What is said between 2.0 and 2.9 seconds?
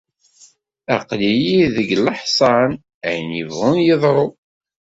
leḥṣan,